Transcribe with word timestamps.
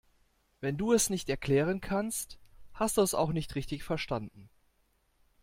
Wenn 0.61 0.77
du 0.77 0.93
es 0.93 1.11
nicht 1.11 1.29
erklären 1.29 1.79
kannst, 1.79 2.39
hast 2.73 2.97
du 2.97 3.03
es 3.03 3.13
auch 3.13 3.31
nicht 3.31 3.53
richtig 3.53 3.83
verstanden. 3.83 4.49